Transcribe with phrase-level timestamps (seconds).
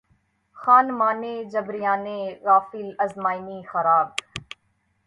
[0.51, 2.35] خانمانِ جبریانِ
[2.45, 4.13] غافل از معنی خراب!